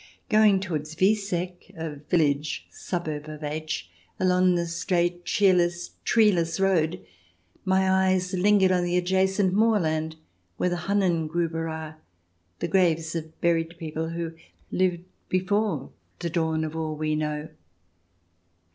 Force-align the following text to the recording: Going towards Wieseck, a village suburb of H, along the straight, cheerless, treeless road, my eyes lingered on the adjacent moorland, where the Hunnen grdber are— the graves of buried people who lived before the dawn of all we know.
Going 0.29 0.59
towards 0.59 0.95
Wieseck, 0.95 1.73
a 1.77 1.97
village 1.97 2.65
suburb 2.71 3.29
of 3.29 3.43
H, 3.43 3.87
along 4.19 4.55
the 4.55 4.65
straight, 4.65 5.25
cheerless, 5.25 5.91
treeless 6.03 6.59
road, 6.59 7.05
my 7.65 7.87
eyes 8.07 8.33
lingered 8.33 8.71
on 8.71 8.83
the 8.83 8.97
adjacent 8.97 9.53
moorland, 9.53 10.15
where 10.57 10.69
the 10.71 10.77
Hunnen 10.87 11.29
grdber 11.29 11.69
are— 11.71 11.99
the 12.61 12.67
graves 12.67 13.13
of 13.13 13.39
buried 13.41 13.77
people 13.77 14.09
who 14.09 14.33
lived 14.71 15.03
before 15.29 15.91
the 16.17 16.31
dawn 16.31 16.63
of 16.63 16.75
all 16.75 16.95
we 16.95 17.15
know. 17.15 17.49